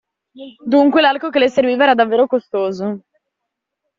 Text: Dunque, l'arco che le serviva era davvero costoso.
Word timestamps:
Dunque, 0.65 0.99
l'arco 0.99 1.29
che 1.29 1.37
le 1.37 1.47
serviva 1.47 1.83
era 1.83 1.93
davvero 1.93 2.25
costoso. 2.25 3.03